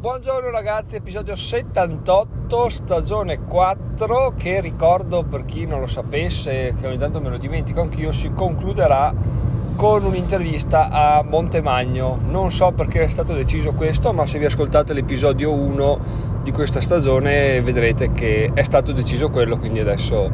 Buongiorno 0.00 0.48
ragazzi, 0.48 0.96
episodio 0.96 1.36
78, 1.36 2.70
stagione 2.70 3.40
4, 3.40 4.32
che 4.34 4.62
ricordo 4.62 5.24
per 5.24 5.44
chi 5.44 5.66
non 5.66 5.80
lo 5.80 5.86
sapesse, 5.86 6.74
che 6.80 6.86
ogni 6.86 6.96
tanto 6.96 7.20
me 7.20 7.28
lo 7.28 7.36
dimentico 7.36 7.82
anch'io, 7.82 8.10
si 8.10 8.32
concluderà 8.32 9.12
con 9.76 10.02
un'intervista 10.02 10.88
a 10.88 11.22
Montemagno. 11.22 12.18
Non 12.24 12.50
so 12.50 12.72
perché 12.72 13.02
è 13.02 13.08
stato 13.10 13.34
deciso 13.34 13.72
questo, 13.72 14.14
ma 14.14 14.24
se 14.24 14.38
vi 14.38 14.46
ascoltate 14.46 14.94
l'episodio 14.94 15.52
1 15.52 15.98
di 16.44 16.50
questa 16.50 16.80
stagione 16.80 17.60
vedrete 17.60 18.10
che 18.12 18.52
è 18.54 18.62
stato 18.62 18.92
deciso 18.92 19.28
quello, 19.28 19.58
quindi 19.58 19.80
adesso 19.80 20.32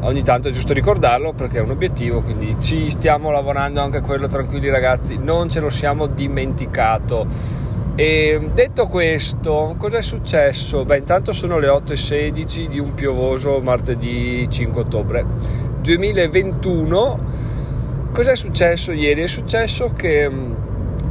ogni 0.00 0.22
tanto 0.24 0.48
è 0.48 0.50
giusto 0.50 0.72
ricordarlo 0.72 1.32
perché 1.32 1.58
è 1.58 1.62
un 1.62 1.70
obiettivo, 1.70 2.22
quindi 2.22 2.56
ci 2.58 2.90
stiamo 2.90 3.30
lavorando 3.30 3.80
anche 3.80 3.98
a 3.98 4.02
quello, 4.02 4.26
tranquilli 4.26 4.68
ragazzi, 4.68 5.16
non 5.16 5.48
ce 5.48 5.60
lo 5.60 5.70
siamo 5.70 6.08
dimenticato. 6.08 7.64
E 7.98 8.50
detto 8.52 8.88
questo, 8.88 9.74
cosa 9.78 9.96
è 9.96 10.02
successo? 10.02 10.84
Beh, 10.84 10.98
intanto 10.98 11.32
sono 11.32 11.58
le 11.58 11.68
8.16 11.68 12.66
di 12.66 12.78
un 12.78 12.92
piovoso 12.92 13.58
martedì 13.62 14.46
5 14.50 14.82
ottobre 14.82 15.24
2021. 15.80 17.20
Cosa 18.12 18.32
è 18.32 18.36
successo 18.36 18.92
ieri? 18.92 19.22
È 19.22 19.26
successo 19.26 19.94
che 19.94 20.28
mm, 20.28 20.54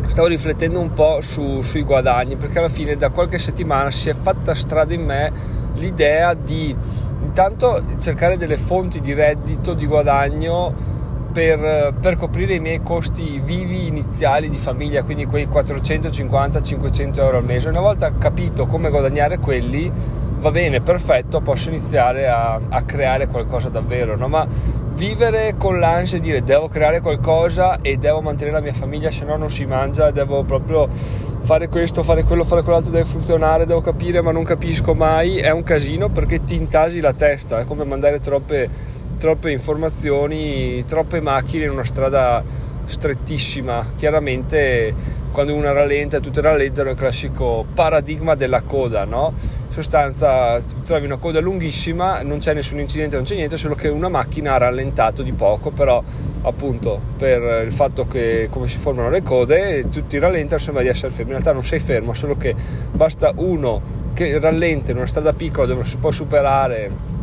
stavo 0.06 0.28
riflettendo 0.28 0.80
un 0.80 0.94
po' 0.94 1.22
su, 1.22 1.62
sui 1.62 1.82
guadagni 1.82 2.36
perché 2.36 2.60
alla 2.60 2.70
fine 2.70 2.96
da 2.96 3.10
qualche 3.10 3.40
settimana 3.40 3.90
si 3.90 4.10
è 4.10 4.14
fatta 4.14 4.54
strada 4.54 4.94
in 4.94 5.06
me 5.06 5.32
l'idea 5.74 6.36
di 6.36 6.76
intanto 7.24 7.84
cercare 8.00 8.38
delle 8.38 8.58
fonti 8.58 9.02
di 9.02 9.12
reddito, 9.12 9.74
di 9.74 9.88
guadagno 9.88 10.95
per, 11.36 11.94
per, 12.00 12.16
coprire 12.16 12.54
i 12.54 12.62
miei 12.62 12.82
costi 12.82 13.42
vivi 13.44 13.88
iniziali 13.88 14.48
di 14.48 14.58
famiglia, 14.58 15.04
quindi 15.04 15.26
quei 15.26 15.48
450-500 15.48 17.20
euro 17.20 17.38
al 17.40 17.44
mese. 17.44 17.68
Una 17.68 17.82
volta 17.82 18.14
capito 18.18 18.66
come 18.68 18.90
guadagnare 18.90 19.38
quelli, 19.40 19.92
va 20.40 20.52
bene, 20.52 20.80
perfetto, 20.80 21.42
posso 21.42 21.68
iniziare 21.68 22.30
a, 22.30 22.62
a 22.70 22.84
creare 22.84 23.28
qualcosa 23.28 23.68
davvero, 23.68 24.16
no? 24.16 24.30
ma 24.30 24.48
vivere 24.94 25.56
con 25.58 25.78
l'ansia 25.78 26.20
di 26.20 26.28
dire 26.28 26.42
devo 26.42 26.70
creare 26.70 27.02
qualcosa 27.02 27.82
e 27.82 27.98
devo 27.98 28.22
mantenere 28.22 28.56
la 28.56 28.62
mia 28.62 28.74
famiglia, 28.74 29.12
se 29.12 29.26
no 29.26 29.36
non 29.36 29.52
si 29.52 29.66
mangia, 29.66 30.12
devo 30.12 30.44
proprio 30.44 30.88
fare 30.88 31.68
questo, 31.68 32.02
fare 32.02 32.24
quello, 32.24 32.46
fare 32.46 32.62
quell'altro, 32.62 32.94
deve 32.94 33.04
funzionare, 33.04 33.66
devo 33.66 33.82
capire 33.82 34.22
ma 34.22 34.32
non 34.32 34.46
capisco 34.46 34.94
mai, 34.94 35.36
è 35.36 35.52
un 35.52 35.64
casino 35.64 36.08
perché 36.08 36.46
ti 36.46 36.56
intasi 36.56 37.02
la 37.02 37.12
testa, 37.12 37.60
è 37.60 37.66
come 37.66 37.84
mandare 37.84 38.22
troppe 38.22 38.95
troppe 39.26 39.50
informazioni, 39.50 40.86
troppe 40.86 41.20
macchine 41.20 41.66
in 41.66 41.72
una 41.72 41.84
strada 41.84 42.44
strettissima. 42.86 43.94
Chiaramente 43.96 44.94
quando 45.32 45.56
una 45.56 45.72
rallenta 45.72 46.18
e 46.18 46.20
tutte 46.20 46.42
rallentano 46.42 46.90
è 46.90 46.92
il 46.92 46.98
classico 46.98 47.66
paradigma 47.74 48.36
della 48.36 48.62
coda, 48.62 49.04
no? 49.04 49.34
In 49.68 49.74
sostanza 49.74 50.60
trovi 50.84 51.06
una 51.06 51.18
coda 51.18 51.40
lunghissima, 51.40 52.22
non 52.22 52.38
c'è 52.38 52.54
nessun 52.54 52.78
incidente, 52.80 53.16
non 53.16 53.26
c'è 53.26 53.34
niente, 53.34 53.58
solo 53.58 53.74
che 53.74 53.88
una 53.88 54.10
macchina 54.10 54.54
ha 54.54 54.58
rallentato 54.58 55.24
di 55.24 55.34
poco, 55.34 55.72
però 55.72 56.04
appunto 56.44 57.02
per 57.18 57.66
il 57.66 57.74
fatto 57.74 58.06
che 58.06 58.48
come 58.52 58.68
si 58.68 58.78
formano 58.78 59.10
le 59.10 59.24
code 59.24 59.90
tutti 59.90 60.20
rallentano 60.20 60.62
sembra 60.62 60.84
di 60.84 60.90
essere 60.90 61.10
fermi, 61.10 61.32
in 61.32 61.38
realtà 61.38 61.52
non 61.52 61.66
sei 61.66 61.80
fermo, 61.80 62.14
solo 62.14 62.38
che 62.38 62.54
basta 62.92 63.32
uno 63.38 63.82
che 64.14 64.38
rallenta 64.40 64.92
in 64.92 64.98
una 64.98 65.08
strada 65.08 65.34
piccola 65.34 65.66
dove 65.66 65.84
si 65.84 65.98
può 65.98 66.12
superare 66.12 67.15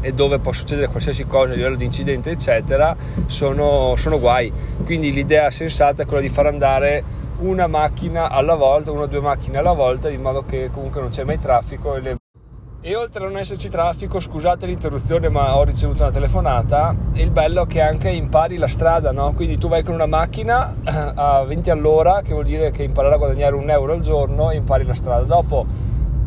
e 0.00 0.12
dove 0.12 0.38
può 0.38 0.52
succedere 0.52 0.88
qualsiasi 0.88 1.26
cosa 1.26 1.52
a 1.52 1.56
livello 1.56 1.76
di 1.76 1.84
incidente 1.84 2.30
eccetera 2.30 2.96
sono, 3.26 3.94
sono 3.96 4.18
guai 4.18 4.52
quindi 4.84 5.12
l'idea 5.12 5.50
sensata 5.50 6.02
è 6.02 6.06
quella 6.06 6.22
di 6.22 6.28
far 6.28 6.46
andare 6.46 7.28
una 7.38 7.66
macchina 7.66 8.30
alla 8.30 8.54
volta 8.54 8.90
una 8.90 9.02
o 9.02 9.06
due 9.06 9.20
macchine 9.20 9.58
alla 9.58 9.72
volta 9.72 10.08
in 10.08 10.20
modo 10.20 10.44
che 10.44 10.70
comunque 10.72 11.00
non 11.00 11.10
c'è 11.10 11.24
mai 11.24 11.38
traffico 11.38 11.94
e, 11.94 12.00
le... 12.00 12.16
e 12.82 12.96
oltre 12.96 13.24
a 13.24 13.28
non 13.28 13.38
esserci 13.38 13.68
traffico 13.68 14.20
scusate 14.20 14.66
l'interruzione 14.66 15.28
ma 15.28 15.56
ho 15.56 15.64
ricevuto 15.64 16.02
una 16.02 16.12
telefonata 16.12 16.94
il 17.14 17.30
bello 17.30 17.62
è 17.62 17.66
che 17.66 17.80
anche 17.80 18.10
impari 18.10 18.56
la 18.56 18.68
strada 18.68 19.12
no? 19.12 19.32
quindi 19.32 19.56
tu 19.56 19.68
vai 19.68 19.82
con 19.82 19.94
una 19.94 20.06
macchina 20.06 20.74
a 20.84 21.42
20 21.44 21.70
all'ora 21.70 22.20
che 22.22 22.32
vuol 22.32 22.44
dire 22.44 22.70
che 22.70 22.82
imparerai 22.82 23.14
a 23.14 23.18
guadagnare 23.18 23.54
un 23.54 23.70
euro 23.70 23.94
al 23.94 24.00
giorno 24.00 24.50
e 24.50 24.56
impari 24.56 24.84
la 24.84 24.94
strada 24.94 25.22
dopo 25.22 25.66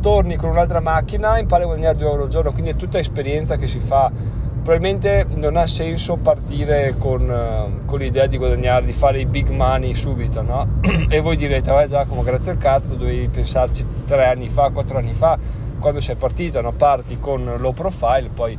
torni 0.04 0.36
con 0.36 0.50
un'altra 0.50 0.82
macchina, 0.82 1.40
impari 1.40 1.64
a 1.64 1.66
guadagnare 1.68 1.96
2 1.98 2.10
euro 2.10 2.24
al 2.24 2.28
giorno, 2.28 2.52
quindi 2.52 2.72
è 2.72 2.76
tutta 2.76 3.00
esperienza 3.00 3.56
che 3.56 3.68
si 3.68 3.80
fa. 3.80 4.12
Probabilmente 4.12 5.26
non 5.36 5.56
ha 5.56 5.66
senso 5.66 6.18
partire 6.18 6.96
con, 6.98 7.32
eh, 7.32 7.86
con 7.86 8.00
l'idea 8.00 8.26
di 8.26 8.38
guadagnare, 8.38 8.84
di 8.84 8.92
fare 8.92 9.22
i 9.22 9.26
big 9.26 9.48
money 9.48 9.94
subito, 9.94 10.42
no? 10.42 10.80
e 11.08 11.22
voi 11.22 11.38
direte, 11.38 11.72
vai 11.72 11.88
Giacomo, 11.88 12.22
grazie 12.22 12.52
al 12.52 12.58
cazzo, 12.58 12.96
dovevi 12.96 13.30
pensarci 13.30 13.86
tre 14.06 14.26
anni 14.26 14.50
fa, 14.50 14.72
quattro 14.72 14.98
anni 14.98 15.14
fa, 15.14 15.40
quando 15.80 16.02
sei 16.02 16.16
partito, 16.16 16.60
no? 16.60 16.74
Parti 16.74 17.18
con 17.18 17.56
low 17.58 17.72
profile, 17.72 18.30
poi 18.34 18.58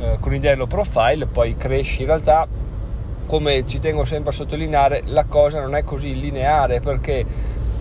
eh, 0.00 0.16
con 0.18 0.32
l'idea 0.32 0.56
low 0.56 0.66
profile, 0.66 1.26
poi 1.26 1.56
cresci 1.56 2.00
in 2.00 2.08
realtà 2.08 2.48
come 3.26 3.64
ci 3.66 3.78
tengo 3.78 4.04
sempre 4.04 4.30
a 4.30 4.32
sottolineare, 4.32 5.02
la 5.06 5.26
cosa 5.26 5.60
non 5.60 5.76
è 5.76 5.84
così 5.84 6.18
lineare 6.18 6.80
perché 6.80 7.24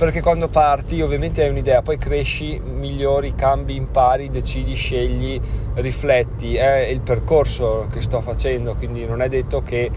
perché 0.02 0.20
quando 0.20 0.48
parti 0.48 1.00
ovviamente 1.00 1.44
hai 1.44 1.52
un'idea, 1.52 1.84
poi 1.84 2.00
cresci, 2.00 2.60
migliori, 2.60 3.36
cambi, 3.36 3.76
impari, 3.76 4.32
decidi, 4.32 4.74
scegli, 4.74 5.40
rifletti, 5.76 6.56
è 6.56 6.88
il 6.88 7.02
percorso 7.02 7.86
che 7.92 8.02
sto 8.02 8.20
facendo, 8.20 8.74
quindi 8.74 9.06
non 9.06 9.22
è 9.22 9.30
detto 9.30 9.62
che 9.62 9.92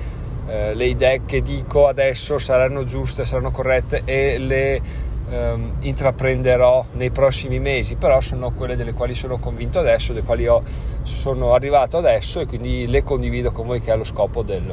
eh, 0.46 0.74
le 0.74 0.84
idee 0.84 1.22
che 1.24 1.40
dico 1.40 1.88
adesso 1.88 2.36
saranno 2.36 2.84
giuste, 2.84 3.24
saranno 3.24 3.50
corrette 3.50 4.02
e 4.04 4.36
le 4.36 4.82
ehm, 5.30 5.76
intraprenderò 5.80 6.84
nei 6.92 7.08
prossimi 7.08 7.58
mesi, 7.58 7.94
però 7.94 8.20
sono 8.20 8.52
quelle 8.52 8.76
delle 8.76 8.92
quali 8.92 9.14
sono 9.14 9.38
convinto 9.38 9.78
adesso, 9.78 10.12
delle 10.12 10.26
quali 10.26 10.46
ho, 10.46 10.62
sono 11.04 11.54
arrivato 11.54 11.96
adesso 11.96 12.40
e 12.40 12.46
quindi 12.46 12.86
le 12.86 13.02
condivido 13.02 13.52
con 13.52 13.64
voi 13.64 13.80
che 13.80 13.90
è 13.90 13.96
lo 13.96 14.04
scopo 14.04 14.42
del, 14.42 14.70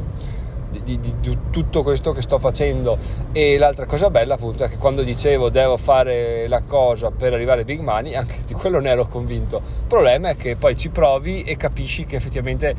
di, 0.80 0.98
di, 0.98 1.14
di, 1.20 1.38
tutto 1.50 1.82
questo 1.82 2.12
che 2.12 2.22
sto 2.22 2.38
facendo. 2.38 2.96
E 3.32 3.58
l'altra 3.58 3.86
cosa 3.86 4.10
bella 4.10 4.34
appunto 4.34 4.64
è 4.64 4.68
che 4.68 4.78
quando 4.78 5.02
dicevo 5.02 5.50
devo 5.50 5.76
fare 5.76 6.48
la 6.48 6.62
cosa 6.62 7.10
per 7.10 7.32
arrivare 7.34 7.60
ai 7.60 7.64
big 7.66 7.80
money 7.80 8.14
anche 8.14 8.36
di 8.46 8.54
quello 8.54 8.80
ne 8.80 8.90
ero 8.90 9.06
convinto. 9.06 9.56
Il 9.56 9.86
problema 9.86 10.30
è 10.30 10.36
che 10.36 10.56
poi 10.56 10.76
ci 10.76 10.88
provi 10.88 11.42
e 11.42 11.56
capisci 11.56 12.04
che 12.04 12.16
effettivamente 12.16 12.74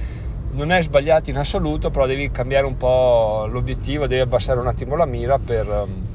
non 0.51 0.71
è 0.71 0.81
sbagliato 0.81 1.29
in 1.29 1.37
assoluto 1.37 1.89
però 1.89 2.05
devi 2.05 2.29
cambiare 2.29 2.67
un 2.67 2.77
po' 2.77 3.47
l'obiettivo 3.47 4.05
devi 4.05 4.21
abbassare 4.21 4.59
un 4.59 4.67
attimo 4.67 4.95
la 4.95 5.07
mira 5.07 5.39
per, 5.39 5.67
um, 5.67 6.05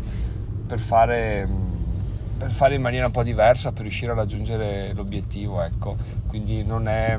per 0.65 0.79
fare 0.79 1.67
per 2.39 2.53
fare 2.53 2.77
in 2.77 2.81
maniera 2.81 3.07
un 3.07 3.11
po' 3.11 3.25
diversa 3.25 3.73
per 3.73 3.83
riuscire 3.83 4.13
a 4.13 4.15
raggiungere 4.15 4.93
l'obiettivo 4.95 5.61
ecco. 5.63 5.97
Quindi 6.29 6.63
non 6.63 6.87
è 6.87 7.19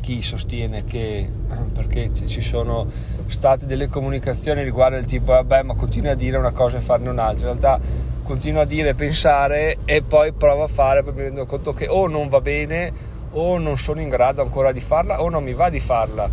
chi 0.00 0.22
sostiene 0.22 0.84
che 0.84 1.28
perché 1.72 2.12
ci 2.12 2.40
sono 2.40 2.86
state 3.26 3.66
delle 3.66 3.88
comunicazioni 3.88 4.62
riguardo 4.62 4.96
il 4.96 5.04
tipo 5.04 5.32
vabbè 5.32 5.62
ma 5.62 5.74
continua 5.74 6.12
a 6.12 6.14
dire 6.14 6.36
una 6.36 6.50
cosa 6.50 6.78
e 6.78 6.80
farne 6.80 7.08
un'altra 7.08 7.50
in 7.50 7.58
realtà 7.58 7.80
continua 8.24 8.62
a 8.62 8.64
dire 8.64 8.94
pensare 8.94 9.78
e 9.84 10.02
poi 10.02 10.32
prova 10.32 10.64
a 10.64 10.68
fare 10.68 11.02
poi 11.02 11.12
mi 11.12 11.22
rendo 11.22 11.46
conto 11.46 11.72
che 11.72 11.86
o 11.88 12.06
non 12.06 12.28
va 12.28 12.40
bene 12.40 13.18
o 13.32 13.58
non 13.58 13.76
sono 13.76 14.00
in 14.00 14.08
grado 14.08 14.42
ancora 14.42 14.72
di 14.72 14.80
farla 14.80 15.22
o 15.22 15.28
non 15.28 15.44
mi 15.44 15.52
va 15.52 15.68
di 15.68 15.80
farla. 15.80 16.28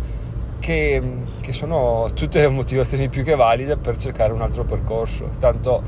Che, 0.58 1.02
che 1.40 1.52
sono 1.52 2.08
tutte 2.14 2.46
motivazioni 2.48 3.08
più 3.08 3.22
che 3.22 3.36
valide 3.36 3.76
per 3.76 3.96
cercare 3.96 4.32
un 4.32 4.42
altro 4.42 4.64
percorso. 4.64 5.30
Tanto 5.38 5.82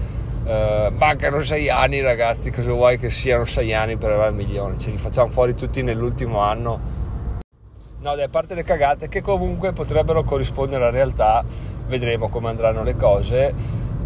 eh, 0.45 0.93
mancano 0.97 1.41
sei 1.41 1.69
anni 1.69 2.01
ragazzi 2.01 2.51
cosa 2.51 2.73
vuoi 2.73 2.99
che 2.99 3.11
siano 3.11 3.45
sei 3.45 3.75
anni 3.75 3.97
per 3.97 4.11
arrivare 4.11 4.29
al 4.29 4.37
milione? 4.37 4.79
Ce 4.79 4.91
li 4.91 4.97
facciamo 4.97 5.31
fuori 5.31 5.55
tutti 5.55 5.83
nell'ultimo 5.83 6.39
anno 6.39 6.99
No, 8.03 8.13
a 8.13 8.29
parte 8.31 8.55
le 8.55 8.63
cagate 8.63 9.09
che 9.09 9.21
comunque 9.21 9.75
potrebbero 9.75 10.25
corrispondere 10.25 10.83
alla 10.83 10.91
realtà, 10.91 11.45
vedremo 11.87 12.31
come 12.31 12.49
andranno 12.49 12.83
le 12.83 12.97
cose. 12.97 13.55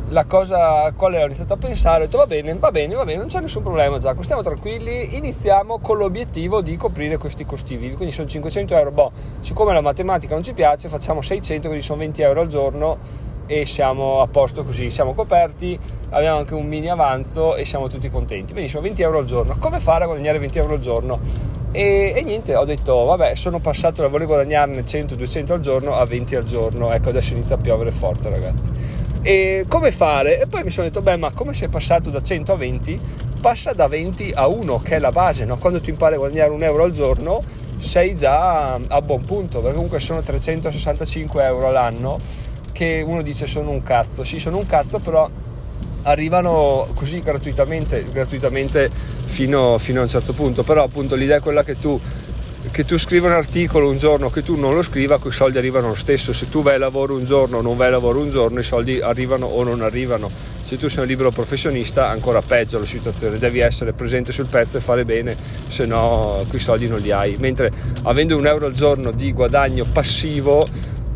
La 0.08 0.24
cosa 0.24 0.82
a 0.82 0.92
quale 0.92 1.22
ho 1.22 1.26
iniziato 1.26 1.52
a 1.52 1.56
pensare, 1.56 2.02
ho 2.02 2.06
detto 2.06 2.18
va 2.18 2.26
bene, 2.26 2.52
va 2.54 2.72
bene, 2.72 2.96
va 2.96 3.04
bene, 3.04 3.18
non 3.18 3.28
c'è 3.28 3.38
nessun 3.38 3.62
problema 3.62 3.98
Giacomo, 3.98 4.24
stiamo 4.24 4.42
tranquilli, 4.42 5.16
iniziamo 5.16 5.78
con 5.78 5.96
l'obiettivo 5.98 6.60
di 6.60 6.76
coprire 6.76 7.18
questi 7.18 7.44
costi 7.44 7.76
vivi, 7.76 7.94
quindi 7.94 8.12
sono 8.12 8.26
500 8.26 8.74
euro, 8.74 8.90
boh, 8.90 9.12
siccome 9.38 9.72
la 9.72 9.80
matematica 9.80 10.34
non 10.34 10.42
ci 10.42 10.54
piace 10.54 10.88
facciamo 10.88 11.22
600, 11.22 11.68
quindi 11.68 11.84
sono 11.84 12.00
20 12.00 12.20
euro 12.22 12.40
al 12.40 12.48
giorno 12.48 12.98
e 13.46 13.64
siamo 13.64 14.20
a 14.20 14.26
posto 14.26 14.64
così, 14.64 14.90
siamo 14.90 15.14
coperti, 15.14 15.78
abbiamo 16.10 16.38
anche 16.38 16.54
un 16.54 16.66
mini 16.66 16.88
avanzo 16.88 17.54
e 17.54 17.64
siamo 17.64 17.86
tutti 17.86 18.10
contenti. 18.10 18.54
Benissimo, 18.54 18.82
20 18.82 19.02
euro 19.02 19.18
al 19.18 19.24
giorno, 19.24 19.56
come 19.60 19.78
fare 19.78 20.02
a 20.02 20.06
guadagnare 20.06 20.40
20 20.40 20.58
euro 20.58 20.74
al 20.74 20.80
giorno? 20.80 21.53
E, 21.76 22.12
e, 22.14 22.22
niente, 22.22 22.54
ho 22.54 22.64
detto, 22.64 23.02
vabbè, 23.02 23.34
sono 23.34 23.58
passato 23.58 24.00
da 24.00 24.06
voler 24.06 24.28
guadagnarne 24.28 24.84
100-200 24.84 25.54
al 25.54 25.60
giorno 25.60 25.96
a 25.96 26.04
20 26.04 26.36
al 26.36 26.44
giorno. 26.44 26.92
Ecco, 26.92 27.08
adesso 27.08 27.32
inizia 27.32 27.56
a 27.56 27.58
piovere 27.58 27.90
forte, 27.90 28.30
ragazzi. 28.30 28.70
E 29.22 29.64
come 29.66 29.90
fare? 29.90 30.40
E 30.40 30.46
poi 30.46 30.62
mi 30.62 30.70
sono 30.70 30.86
detto, 30.86 31.02
beh, 31.02 31.16
ma 31.16 31.32
come 31.32 31.52
sei 31.52 31.66
passato 31.66 32.10
da 32.10 32.22
100 32.22 32.52
a 32.52 32.56
20? 32.56 33.00
Passa 33.40 33.72
da 33.72 33.88
20 33.88 34.30
a 34.36 34.46
1, 34.46 34.82
che 34.82 34.94
è 34.94 34.98
la 35.00 35.10
base, 35.10 35.44
no? 35.44 35.58
Quando 35.58 35.80
tu 35.80 35.90
impari 35.90 36.14
a 36.14 36.18
guadagnare 36.18 36.50
un 36.50 36.62
euro 36.62 36.84
al 36.84 36.92
giorno, 36.92 37.42
sei 37.78 38.14
già 38.14 38.74
a 38.74 39.02
buon 39.02 39.24
punto, 39.24 39.58
perché 39.58 39.74
comunque 39.74 39.98
sono 39.98 40.22
365 40.22 41.44
euro 41.44 41.66
all'anno, 41.66 42.18
che 42.70 43.02
uno 43.04 43.20
dice 43.20 43.48
sono 43.48 43.70
un 43.70 43.82
cazzo. 43.82 44.22
Sì, 44.22 44.38
sono 44.38 44.58
un 44.58 44.66
cazzo, 44.66 45.00
però 45.00 45.28
arrivano 46.04 46.88
così 46.94 47.20
gratuitamente, 47.20 48.06
gratuitamente 48.10 48.90
fino, 49.24 49.78
fino, 49.78 50.00
a 50.00 50.02
un 50.02 50.08
certo 50.08 50.32
punto, 50.32 50.62
però 50.62 50.84
appunto 50.84 51.14
l'idea 51.14 51.38
è 51.38 51.40
quella 51.40 51.64
che 51.64 51.78
tu, 51.78 51.98
che 52.70 52.84
tu 52.84 52.98
scriva 52.98 53.28
un 53.28 53.34
articolo 53.34 53.88
un 53.88 53.98
giorno, 53.98 54.30
che 54.30 54.42
tu 54.42 54.58
non 54.58 54.74
lo 54.74 54.82
scriva, 54.82 55.18
quei 55.18 55.32
soldi 55.32 55.58
arrivano 55.58 55.88
lo 55.88 55.94
stesso, 55.94 56.32
se 56.32 56.48
tu 56.48 56.62
vai 56.62 56.74
a 56.74 56.78
lavoro 56.78 57.14
un 57.14 57.24
giorno 57.24 57.58
o 57.58 57.60
non 57.62 57.76
vai 57.76 57.88
a 57.88 57.90
lavoro 57.90 58.20
un 58.20 58.30
giorno, 58.30 58.60
i 58.60 58.64
soldi 58.64 59.00
arrivano 59.00 59.46
o 59.46 59.62
non 59.62 59.82
arrivano. 59.82 60.30
Se 60.66 60.78
tu 60.78 60.88
sei 60.88 61.00
un 61.00 61.06
libero 61.06 61.30
professionista, 61.30 62.08
ancora 62.08 62.40
peggio 62.40 62.78
la 62.78 62.86
situazione, 62.86 63.38
devi 63.38 63.60
essere 63.60 63.92
presente 63.92 64.32
sul 64.32 64.46
pezzo 64.46 64.78
e 64.78 64.80
fare 64.80 65.04
bene, 65.04 65.36
se 65.68 65.84
no 65.84 66.42
quei 66.48 66.60
soldi 66.60 66.88
non 66.88 67.00
li 67.00 67.10
hai. 67.10 67.36
Mentre 67.38 67.70
avendo 68.02 68.36
un 68.36 68.46
euro 68.46 68.66
al 68.66 68.72
giorno 68.72 69.10
di 69.10 69.30
guadagno 69.32 69.84
passivo, 69.84 70.66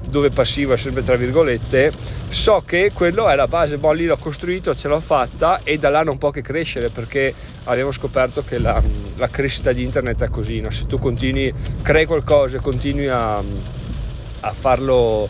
dove 0.09 0.31
passivo 0.31 0.73
è 0.73 0.77
sempre 0.77 1.03
tra 1.03 1.17
virgolette, 1.17 1.93
so 2.29 2.63
che 2.65 2.91
quello 2.93 3.29
è 3.29 3.35
la 3.35 3.47
base, 3.47 3.79
boh, 3.79 3.93
lì 3.93 4.07
l'ho 4.07 4.17
costruito, 4.17 4.75
ce 4.75 4.89
l'ho 4.89 5.01
fatta 5.01 5.61
e 5.63 5.79
da 5.79 5.89
là 5.89 6.03
non 6.03 6.19
può 6.19 6.31
che 6.31 6.43
crescere 6.43 6.89
perché 6.89 7.33
abbiamo 7.65 7.93
scoperto 7.93 8.43
che 8.43 8.59
la, 8.59 8.83
la 9.17 9.29
crescita 9.29 9.73
di 9.73 9.83
internet 9.83 10.25
è 10.25 10.29
così, 10.31 10.61
no? 10.61 10.71
se 10.71 10.87
tu 10.87 10.99
continui, 10.99 11.53
crei 11.83 12.07
qualcosa 12.07 12.57
e 12.57 12.61
continui 12.61 13.09
a, 13.09 13.37
a 13.37 14.53
farlo, 14.53 15.29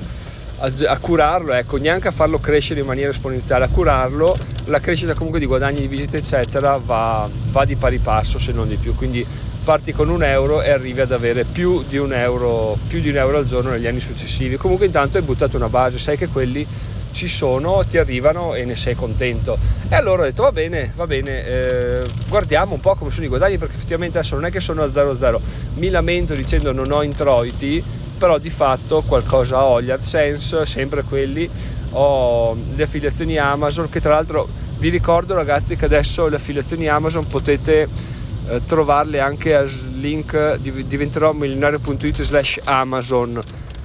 a, 0.59 0.73
a, 0.87 0.99
curarlo, 0.99 1.53
ecco, 1.53 1.77
neanche 1.77 2.09
a 2.09 2.13
farlo 2.13 2.39
crescere 2.39 2.81
in 2.81 2.87
maniera 2.87 3.11
esponenziale, 3.11 3.65
a 3.65 3.69
curarlo, 3.69 4.37
la 4.67 4.81
crescita 4.81 5.15
comunque 5.15 5.41
di 5.41 5.47
guadagni, 5.47 5.81
di 5.81 5.89
visite 5.89 6.19
eccetera 6.19 6.79
va, 6.83 7.29
va 7.51 7.65
di 7.65 7.77
pari 7.77 7.99
passo 7.99 8.39
se 8.39 8.53
non 8.53 8.69
di 8.69 8.77
più, 8.77 8.95
quindi 8.95 9.27
parti 9.69 9.93
con 9.93 10.09
un 10.09 10.23
euro 10.23 10.63
e 10.63 10.71
arrivi 10.71 11.03
ad 11.03 11.13
avere 11.13 11.45
più 11.45 11.85
di 11.87 11.99
un 11.99 12.15
euro, 12.15 12.79
di 12.89 13.07
un 13.07 13.17
euro 13.17 13.37
al 13.37 13.45
giorno 13.45 13.69
negli 13.69 13.87
anni 13.87 14.01
successivi. 14.01 14.57
Comunque 14.57 14.87
intanto 14.87 15.19
hai 15.19 15.23
buttato 15.23 15.59
una 15.59 15.69
base, 15.69 15.99
sai 15.99 16.17
che 16.17 16.29
quelli 16.29 16.67
ci 17.11 17.29
sono, 17.29 17.85
ti 17.87 17.99
arrivano 17.99 18.55
e 18.55 18.65
ne 18.65 18.75
sei 18.75 18.95
contento. 18.95 19.59
E 19.91 19.95
allora 19.95 20.23
ho 20.23 20.25
detto 20.25 20.45
va 20.45 20.53
bene, 20.53 20.91
va 20.97 21.07
bene, 21.07 21.45
eh, 21.45 22.03
guardiamo 22.29 22.73
un 22.73 22.81
po' 22.81 22.95
come 22.95 23.11
sono 23.11 23.27
i 23.27 23.29
guadagni 23.29 23.59
perché 23.59 23.75
effettivamente 23.75 24.17
adesso 24.17 24.37
non 24.37 24.47
è 24.47 24.51
che 24.51 24.61
sono 24.61 24.83
a 24.83 24.87
0,0, 24.87 25.39
mi 25.75 25.91
lamento 25.91 26.33
dicendo 26.33 26.73
non 26.73 26.91
ho 26.91 27.03
introiti, 27.03 27.85
però 28.17 28.39
di 28.39 28.49
fatto 28.49 29.03
qualcosa 29.03 29.65
ho, 29.65 29.83
gli 29.83 29.91
AdSense, 29.91 30.65
sempre 30.65 31.03
quelli, 31.03 31.47
ho 31.91 32.57
le 32.75 32.83
affiliazioni 32.83 33.37
Amazon 33.37 33.91
che 33.91 34.01
tra 34.01 34.15
l'altro 34.15 34.49
vi 34.79 34.89
ricordo 34.89 35.35
ragazzi 35.35 35.77
che 35.77 35.85
adesso 35.85 36.27
le 36.29 36.37
affiliazioni 36.37 36.89
Amazon 36.89 37.27
potete 37.27 38.17
eh, 38.49 38.65
trovarle 38.65 39.21
anche 39.21 39.55
a 39.55 39.67
link 39.95 40.57
diventerò 40.57 41.33
milionario.it 41.33 42.23
slash 42.23 42.61
Amazon. 42.65 43.41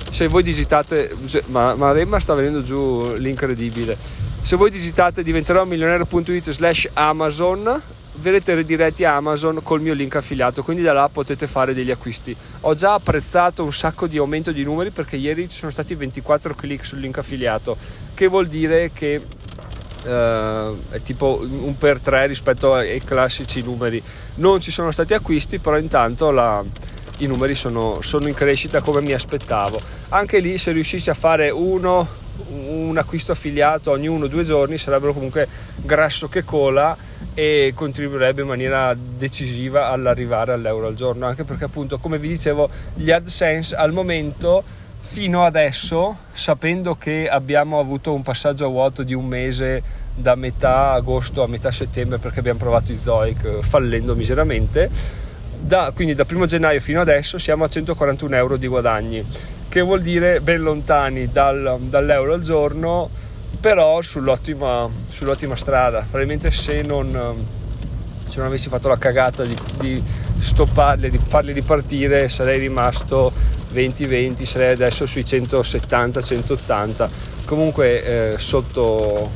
Se 0.10 0.28
voi 0.28 0.44
digitate 0.44 1.16
ma, 1.48 1.76
ma 1.76 1.92
Remma 1.92 2.20
sta 2.20 2.34
venendo 2.34 2.64
giù 2.64 3.14
l'incredibile. 3.18 3.98
Se 4.42 4.56
voi 4.56 4.70
digitate 4.70 5.24
diventerò 5.24 5.66
milionario.it 5.66 6.52
slash 6.52 6.90
Amazon 6.94 7.82
verrete 8.16 8.54
rediretti 8.54 9.04
a 9.06 9.16
Amazon 9.16 9.60
col 9.64 9.82
mio 9.82 9.94
link 9.94 10.16
affiliato 10.16 10.64
quindi 10.64 10.84
da 10.84 10.94
là 10.94 11.10
potete 11.10 11.48
fare 11.48 11.74
degli 11.74 11.92
acquisti. 11.92 12.36
Ho 12.62 12.76
già 12.76 12.94
apprezzato 12.94 13.64
un 13.64 13.74
sacco 13.74 14.08
di 14.08 14.18
aumento 14.18 14.52
di 14.52 14.64
numeri 14.64 14.92
perché 14.92 15.16
ieri 15.16 15.50
ci 15.50 15.58
sono 15.58 15.72
stati 15.72 15.96
24 15.96 16.54
click 16.56 16.86
sul 16.86 17.00
link 17.00 17.18
affiliato 17.18 17.76
che 18.14 18.28
vuol 18.28 18.48
dire 18.48 18.92
che 18.94 19.22
è 20.04 21.02
tipo 21.02 21.40
un 21.42 21.78
per 21.78 22.00
tre 22.00 22.28
rispetto 22.28 22.74
ai 22.74 23.04
classici 23.04 23.62
numeri. 23.62 24.02
Non 24.36 24.62
ci 24.62 24.72
sono 24.72 24.92
stati 24.92 25.14
acquisti, 25.14 25.60
però 25.60 25.78
intanto 25.78 26.32
la, 26.32 26.64
i 27.18 27.28
numeri 27.28 27.56
sono, 27.56 28.00
sono, 28.02 28.28
in 28.28 28.34
crescita 28.34 28.82
come 28.82 29.02
mi 29.02 29.14
aspettavo. 29.14 29.80
Anche 30.10 30.40
lì 30.40 30.58
se 30.58 30.72
riuscissi 30.72 31.10
a 31.10 31.14
fare 31.14 31.50
uno, 31.50 32.08
un 32.50 32.98
acquisto 32.98 33.32
affiliato 33.32 33.92
ogni 33.92 34.08
uno 34.08 34.26
o 34.26 34.28
due 34.28 34.44
giorni 34.44 34.78
sarebbero 34.78 35.14
comunque 35.14 35.48
grasso 35.78 36.28
che 36.28 36.44
cola 36.44 36.96
e 37.34 37.72
contribuirebbe 37.76 38.42
in 38.42 38.48
maniera 38.48 38.96
decisiva 38.96 39.90
all'arrivare 39.90 40.54
all'euro 40.54 40.88
al 40.88 40.96
giorno, 40.96 41.26
anche 41.26 41.44
perché 41.44 41.66
appunto 41.66 41.98
come 42.00 42.20
vi 42.20 42.28
dicevo 42.28 42.70
gli 42.96 43.12
AdSense 43.12 43.76
al 43.76 43.92
momento 43.92 44.82
fino 45.06 45.44
adesso, 45.44 46.18
sapendo 46.32 46.96
che 46.96 47.28
abbiamo 47.30 47.78
avuto 47.78 48.14
un 48.14 48.22
passaggio 48.22 48.66
a 48.66 48.70
vuoto 48.70 49.04
di 49.04 49.14
un 49.14 49.26
mese 49.26 49.84
da 50.16 50.36
metà 50.36 50.94
agosto 50.94 51.44
a 51.44 51.48
metà 51.48 51.72
settembre 51.72 52.20
perché 52.20 52.40
abbiamo 52.40 52.58
provato 52.58 52.94
i 52.94 52.98
Zoic 52.98 53.44
eh, 53.44 53.62
fallendo 53.62 54.16
miseramente, 54.16 54.90
da, 55.60 55.92
quindi 55.94 56.16
da 56.16 56.26
1 56.28 56.46
gennaio 56.46 56.80
fino 56.80 57.02
adesso 57.02 57.38
siamo 57.38 57.66
a 57.66 57.68
141 57.68 58.36
euro 58.36 58.56
di 58.56 58.66
guadagni, 58.66 59.24
che 59.68 59.82
vuol 59.82 60.02
dire 60.02 60.40
ben 60.40 60.62
lontani 60.62 61.30
dal, 61.30 61.80
dall'euro 61.82 62.34
al 62.34 62.42
giorno, 62.42 63.10
però 63.60 64.02
sull'ottima, 64.02 64.90
sull'ottima 65.10 65.58
strada. 65.58 66.00
Probabilmente 66.00 66.50
se 66.50 66.82
non, 66.82 67.12
se 68.30 68.38
non 68.38 68.48
avessi 68.48 68.70
fatto 68.70 68.88
la 68.88 68.98
cagata 68.98 69.44
di, 69.44 69.56
di 69.80 70.04
stopparli, 70.40 71.10
di 71.10 71.20
farli 71.28 71.52
ripartire, 71.52 72.30
sarei 72.30 72.58
rimasto 72.58 73.62
20-20 73.74 74.46
sarei 74.46 74.72
adesso 74.74 75.06
sui 75.06 75.24
170-180 75.24 77.10
comunque 77.46 78.34
eh, 78.34 78.40
sotto, 78.40 79.30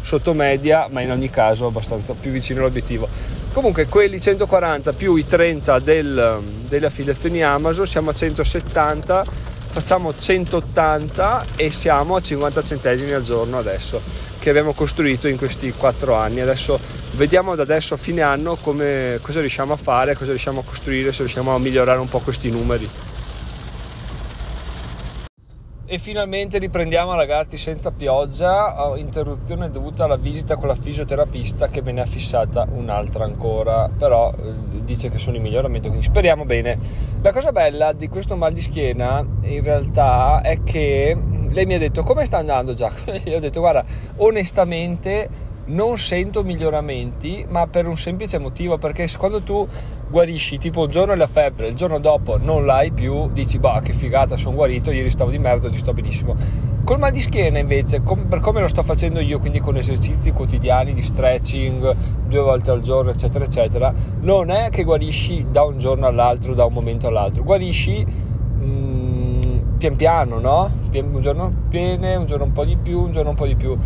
sotto 0.00 0.32
media 0.32 0.88
ma 0.90 1.00
in 1.00 1.10
ogni 1.10 1.30
caso 1.30 1.66
abbastanza 1.66 2.14
più 2.14 2.30
vicino 2.30 2.60
all'obiettivo. 2.60 3.08
Comunque 3.52 3.86
quelli 3.86 4.20
140 4.20 4.92
più 4.92 5.16
i 5.16 5.26
30 5.26 5.78
del, 5.80 6.42
delle 6.68 6.86
affiliazioni 6.86 7.42
Amazon 7.42 7.86
siamo 7.86 8.10
a 8.10 8.14
170 8.14 9.56
facciamo 9.70 10.12
180 10.18 11.44
e 11.54 11.70
siamo 11.70 12.16
a 12.16 12.20
50 12.20 12.62
centesimi 12.62 13.12
al 13.12 13.22
giorno 13.22 13.58
adesso 13.58 14.00
che 14.38 14.50
abbiamo 14.50 14.72
costruito 14.72 15.28
in 15.28 15.36
questi 15.36 15.72
4 15.72 16.14
anni. 16.14 16.40
Adesso 16.40 16.78
vediamo 17.12 17.54
da 17.54 17.62
adesso 17.62 17.94
a 17.94 17.96
fine 17.96 18.22
anno 18.22 18.56
come, 18.56 19.18
cosa 19.22 19.40
riusciamo 19.40 19.72
a 19.72 19.76
fare 19.76 20.14
cosa 20.14 20.30
riusciamo 20.30 20.60
a 20.60 20.62
costruire 20.62 21.12
se 21.12 21.18
riusciamo 21.18 21.54
a 21.54 21.58
migliorare 21.58 21.98
un 21.98 22.08
po' 22.08 22.20
questi 22.20 22.50
numeri 22.50 22.88
e 25.90 25.96
finalmente 25.96 26.58
riprendiamo 26.58 27.14
ragazzi 27.14 27.56
senza 27.56 27.90
pioggia, 27.90 28.92
interruzione 28.96 29.70
dovuta 29.70 30.04
alla 30.04 30.16
visita 30.16 30.56
con 30.56 30.68
la 30.68 30.74
fisioterapista 30.74 31.66
che 31.66 31.80
me 31.80 31.92
ne 31.92 32.02
ha 32.02 32.04
fissata 32.04 32.66
un'altra 32.70 33.24
ancora, 33.24 33.88
però 33.88 34.30
eh, 34.30 34.84
dice 34.84 35.08
che 35.08 35.16
sono 35.16 35.36
in 35.36 35.42
miglioramento, 35.42 35.88
quindi 35.88 36.04
speriamo 36.04 36.44
bene. 36.44 36.78
La 37.22 37.32
cosa 37.32 37.52
bella 37.52 37.94
di 37.94 38.06
questo 38.08 38.36
mal 38.36 38.52
di 38.52 38.60
schiena 38.60 39.24
in 39.40 39.62
realtà 39.62 40.42
è 40.42 40.62
che 40.62 41.16
lei 41.48 41.64
mi 41.64 41.72
ha 41.72 41.78
detto 41.78 42.02
come 42.02 42.26
sta 42.26 42.36
andando 42.36 42.74
Giacomo? 42.74 43.16
Gli 43.24 43.32
ho 43.32 43.40
detto 43.40 43.60
guarda 43.60 43.82
onestamente 44.16 45.46
non 45.68 45.98
sento 45.98 46.42
miglioramenti, 46.44 47.44
ma 47.48 47.66
per 47.66 47.86
un 47.86 47.96
semplice 47.96 48.38
motivo, 48.38 48.78
perché 48.78 49.08
quando 49.16 49.42
tu 49.42 49.66
guarisci, 50.08 50.58
tipo 50.58 50.82
un 50.82 50.90
giorno 50.90 51.14
la 51.14 51.26
febbre, 51.26 51.68
il 51.68 51.74
giorno 51.74 51.98
dopo 51.98 52.38
non 52.38 52.64
l'hai 52.64 52.92
più, 52.92 53.30
dici, 53.32 53.58
bah, 53.58 53.80
che 53.82 53.92
figata, 53.92 54.36
sono 54.36 54.54
guarito, 54.54 54.90
ieri 54.90 55.10
stavo 55.10 55.30
di 55.30 55.38
merda, 55.38 55.66
oggi 55.68 55.78
sto 55.78 55.92
benissimo. 55.92 56.34
Col 56.84 56.98
mal 56.98 57.12
di 57.12 57.20
schiena 57.20 57.58
invece, 57.58 58.02
com- 58.02 58.26
per 58.26 58.40
come 58.40 58.60
lo 58.60 58.68
sto 58.68 58.82
facendo 58.82 59.20
io, 59.20 59.38
quindi 59.38 59.58
con 59.58 59.76
esercizi 59.76 60.32
quotidiani 60.32 60.94
di 60.94 61.02
stretching 61.02 61.94
due 62.26 62.40
volte 62.40 62.70
al 62.70 62.80
giorno, 62.80 63.10
eccetera, 63.10 63.44
eccetera, 63.44 63.92
non 64.20 64.50
è 64.50 64.70
che 64.70 64.84
guarisci 64.84 65.46
da 65.50 65.64
un 65.64 65.78
giorno 65.78 66.06
all'altro, 66.06 66.54
da 66.54 66.64
un 66.64 66.72
momento 66.72 67.06
all'altro, 67.06 67.42
guarisci 67.42 68.06
mm, 68.64 69.40
pian 69.76 69.96
piano, 69.96 70.38
no? 70.38 70.86
Un 70.90 71.20
giorno 71.20 71.52
bene, 71.68 72.16
un 72.16 72.24
giorno 72.24 72.44
un 72.44 72.52
po' 72.52 72.64
di 72.64 72.76
più, 72.76 73.02
un 73.02 73.12
giorno 73.12 73.30
un 73.30 73.36
po' 73.36 73.46
di 73.46 73.54
più 73.54 73.76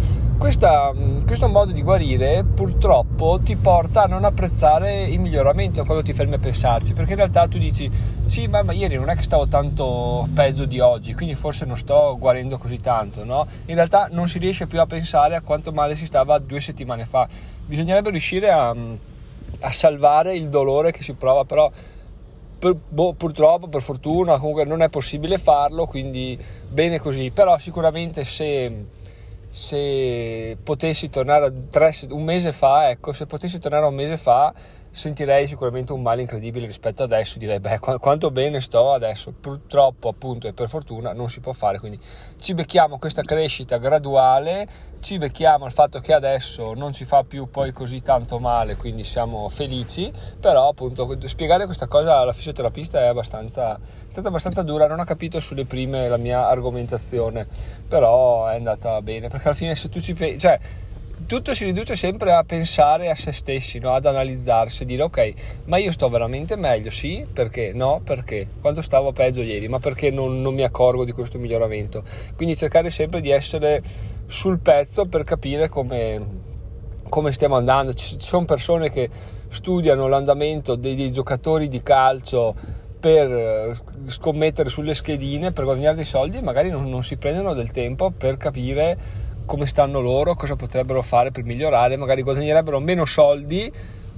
questa, 0.42 0.92
mm, 0.92 1.24
questo 1.24 1.46
modo 1.46 1.70
di 1.70 1.82
guarire 1.82 2.42
purtroppo 2.42 3.38
ti 3.40 3.54
porta 3.54 4.02
a 4.02 4.06
non 4.06 4.24
apprezzare 4.24 5.04
i 5.04 5.16
miglioramenti 5.16 5.78
o 5.78 5.84
quando 5.84 6.02
ti 6.02 6.12
fermi 6.12 6.34
a 6.34 6.38
pensarci, 6.38 6.94
perché 6.94 7.12
in 7.12 7.18
realtà 7.18 7.46
tu 7.46 7.58
dici 7.58 7.88
sì, 8.26 8.48
ma, 8.48 8.64
ma, 8.64 8.72
ieri 8.72 8.96
non 8.96 9.08
è 9.08 9.14
che 9.14 9.22
stavo 9.22 9.46
tanto 9.46 10.28
peggio 10.34 10.64
di 10.64 10.80
oggi, 10.80 11.14
quindi 11.14 11.36
forse 11.36 11.64
non 11.64 11.78
sto 11.78 12.16
guarendo 12.18 12.58
così 12.58 12.80
tanto, 12.80 13.24
no? 13.24 13.46
In 13.66 13.76
realtà 13.76 14.08
non 14.10 14.26
si 14.26 14.40
riesce 14.40 14.66
più 14.66 14.80
a 14.80 14.86
pensare 14.86 15.36
a 15.36 15.42
quanto 15.42 15.70
male 15.70 15.94
si 15.94 16.06
stava 16.06 16.40
due 16.40 16.60
settimane 16.60 17.04
fa. 17.04 17.28
Bisognerebbe 17.64 18.10
riuscire 18.10 18.50
a, 18.50 18.70
a 18.70 19.72
salvare 19.72 20.34
il 20.34 20.48
dolore 20.48 20.90
che 20.90 21.04
si 21.04 21.12
prova, 21.12 21.44
però 21.44 21.70
per, 22.58 22.74
boh, 22.88 23.12
purtroppo, 23.12 23.68
per 23.68 23.80
fortuna, 23.80 24.38
comunque 24.38 24.64
non 24.64 24.82
è 24.82 24.88
possibile 24.88 25.38
farlo, 25.38 25.86
quindi 25.86 26.36
bene 26.68 26.98
così, 26.98 27.30
però 27.30 27.58
sicuramente 27.58 28.24
se 28.24 29.00
se 29.52 30.56
potessi 30.64 31.10
tornare 31.10 31.68
tre, 31.68 31.92
un 32.08 32.24
mese 32.24 32.52
fa, 32.52 32.88
ecco, 32.88 33.12
se 33.12 33.26
potessi 33.26 33.58
tornare 33.58 33.84
un 33.84 33.94
mese 33.94 34.16
fa, 34.16 34.52
sentirei 34.92 35.46
sicuramente 35.46 35.92
un 35.92 36.02
male 36.02 36.20
incredibile 36.20 36.66
rispetto 36.66 37.02
ad 37.02 37.12
adesso, 37.12 37.38
direi 37.38 37.60
beh 37.60 37.78
quanto 37.78 38.30
bene 38.30 38.60
sto 38.60 38.92
adesso, 38.92 39.32
purtroppo 39.32 40.08
appunto 40.08 40.46
e 40.46 40.52
per 40.52 40.68
fortuna 40.68 41.14
non 41.14 41.30
si 41.30 41.40
può 41.40 41.54
fare, 41.54 41.78
quindi 41.78 41.98
ci 42.38 42.52
becchiamo 42.52 42.98
questa 42.98 43.22
crescita 43.22 43.78
graduale, 43.78 44.68
ci 45.00 45.16
becchiamo 45.16 45.64
il 45.64 45.72
fatto 45.72 45.98
che 46.00 46.12
adesso 46.12 46.74
non 46.74 46.92
ci 46.92 47.06
fa 47.06 47.24
più 47.24 47.48
poi 47.48 47.72
così 47.72 48.02
tanto 48.02 48.38
male, 48.38 48.76
quindi 48.76 49.02
siamo 49.02 49.48
felici, 49.48 50.12
però 50.38 50.68
appunto 50.68 51.18
spiegare 51.26 51.64
questa 51.64 51.86
cosa 51.86 52.18
alla 52.18 52.34
fisioterapista 52.34 53.00
è, 53.00 53.06
abbastanza, 53.06 53.76
è 53.76 53.78
stata 54.08 54.28
abbastanza 54.28 54.62
dura, 54.62 54.86
non 54.86 55.00
ha 55.00 55.04
capito 55.04 55.40
sulle 55.40 55.64
prime 55.64 56.06
la 56.06 56.18
mia 56.18 56.46
argomentazione, 56.48 57.46
però 57.88 58.46
è 58.46 58.56
andata 58.56 59.00
bene, 59.00 59.28
perché 59.28 59.48
alla 59.48 59.56
fine 59.56 59.74
se 59.74 59.88
tu 59.88 60.00
ci 60.00 60.12
pensi, 60.12 60.38
cioè 60.38 60.58
tutto 61.32 61.54
si 61.54 61.64
riduce 61.64 61.96
sempre 61.96 62.34
a 62.34 62.44
pensare 62.44 63.08
a 63.08 63.14
se 63.14 63.32
stessi, 63.32 63.78
no? 63.78 63.94
ad 63.94 64.04
analizzarsi, 64.04 64.84
dire 64.84 65.04
ok, 65.04 65.32
ma 65.64 65.78
io 65.78 65.90
sto 65.90 66.10
veramente 66.10 66.56
meglio, 66.56 66.90
sì, 66.90 67.26
perché? 67.32 67.72
No, 67.72 68.02
perché? 68.04 68.46
Quanto 68.60 68.82
stavo 68.82 69.12
peggio 69.12 69.40
ieri, 69.40 69.66
ma 69.66 69.78
perché 69.78 70.10
non, 70.10 70.42
non 70.42 70.52
mi 70.52 70.62
accorgo 70.62 71.06
di 71.06 71.12
questo 71.12 71.38
miglioramento? 71.38 72.04
Quindi 72.36 72.54
cercare 72.54 72.90
sempre 72.90 73.22
di 73.22 73.30
essere 73.30 73.80
sul 74.26 74.58
pezzo 74.58 75.06
per 75.06 75.24
capire 75.24 75.70
come, 75.70 76.22
come 77.08 77.32
stiamo 77.32 77.56
andando. 77.56 77.94
Ci 77.94 78.16
sono 78.18 78.44
persone 78.44 78.90
che 78.90 79.08
studiano 79.48 80.08
l'andamento 80.08 80.74
dei, 80.74 80.94
dei 80.94 81.12
giocatori 81.12 81.68
di 81.68 81.80
calcio 81.80 82.54
per 83.00 83.32
eh, 83.32 83.76
scommettere 84.04 84.68
sulle 84.68 84.92
schedine, 84.92 85.50
per 85.50 85.64
guadagnare 85.64 85.96
dei 85.96 86.04
soldi 86.04 86.42
magari 86.42 86.68
non, 86.68 86.90
non 86.90 87.02
si 87.02 87.16
prendono 87.16 87.54
del 87.54 87.70
tempo 87.70 88.10
per 88.10 88.36
capire 88.36 89.30
come 89.52 89.66
stanno 89.66 90.00
loro, 90.00 90.34
cosa 90.34 90.56
potrebbero 90.56 91.02
fare 91.02 91.30
per 91.30 91.44
migliorare, 91.44 91.98
magari 91.98 92.22
guadagnerebbero 92.22 92.80
meno 92.80 93.04
soldi, 93.04 93.70